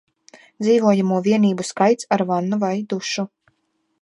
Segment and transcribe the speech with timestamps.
[0.65, 3.29] Dzīvojamo vienību skaits ar vannu vai dušu